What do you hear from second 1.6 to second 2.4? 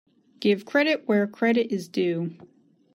is due.